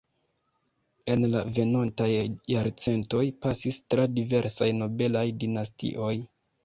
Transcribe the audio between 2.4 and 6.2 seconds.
jarcentoj pasis tra diversaj nobelaj dinastioj.